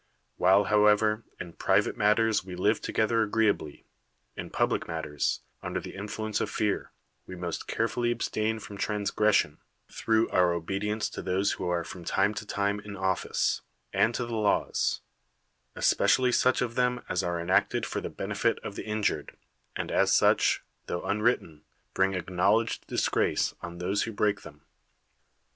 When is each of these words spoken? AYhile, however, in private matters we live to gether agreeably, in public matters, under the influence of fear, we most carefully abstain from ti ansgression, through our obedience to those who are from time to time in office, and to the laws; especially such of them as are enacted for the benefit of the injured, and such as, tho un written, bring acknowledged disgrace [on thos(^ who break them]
AYhile, 0.39 0.65
however, 0.69 1.25
in 1.39 1.53
private 1.53 1.95
matters 1.95 2.43
we 2.43 2.55
live 2.55 2.81
to 2.81 2.91
gether 2.91 3.21
agreeably, 3.21 3.85
in 4.35 4.49
public 4.49 4.87
matters, 4.87 5.41
under 5.61 5.79
the 5.79 5.93
influence 5.93 6.41
of 6.41 6.49
fear, 6.49 6.91
we 7.27 7.35
most 7.35 7.67
carefully 7.67 8.09
abstain 8.09 8.57
from 8.57 8.79
ti 8.79 8.87
ansgression, 8.93 9.57
through 9.91 10.27
our 10.29 10.53
obedience 10.53 11.07
to 11.07 11.21
those 11.21 11.51
who 11.51 11.69
are 11.69 11.83
from 11.83 12.03
time 12.03 12.33
to 12.33 12.47
time 12.47 12.79
in 12.79 12.97
office, 12.97 13.61
and 13.93 14.15
to 14.15 14.25
the 14.25 14.33
laws; 14.33 15.01
especially 15.75 16.31
such 16.31 16.63
of 16.63 16.73
them 16.73 17.05
as 17.07 17.21
are 17.21 17.39
enacted 17.39 17.85
for 17.85 18.01
the 18.01 18.09
benefit 18.09 18.57
of 18.63 18.73
the 18.75 18.85
injured, 18.85 19.37
and 19.75 19.91
such 20.09 20.63
as, 20.83 20.87
tho 20.87 21.05
un 21.05 21.21
written, 21.21 21.61
bring 21.93 22.15
acknowledged 22.15 22.87
disgrace 22.87 23.53
[on 23.61 23.77
thos(^ 23.79 24.05
who 24.05 24.11
break 24.11 24.41
them] 24.41 24.63